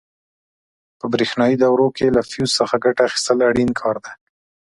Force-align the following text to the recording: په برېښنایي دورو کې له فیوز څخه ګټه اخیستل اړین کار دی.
په 0.99 1.05
برېښنایي 1.13 1.55
دورو 1.63 1.87
کې 1.97 2.05
له 2.15 2.21
فیوز 2.29 2.51
څخه 2.59 2.75
ګټه 2.85 3.01
اخیستل 3.07 3.37
اړین 3.49 3.69
کار 3.81 3.95
دی. 4.03 4.13